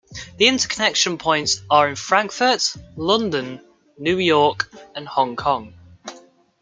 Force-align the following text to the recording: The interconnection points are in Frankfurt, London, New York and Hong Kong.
The 0.37 0.47
interconnection 0.47 1.19
points 1.19 1.61
are 1.69 1.87
in 1.87 1.95
Frankfurt, 1.95 2.73
London, 2.95 3.61
New 3.99 4.17
York 4.17 4.67
and 4.95 5.07
Hong 5.07 5.35
Kong. 5.35 5.75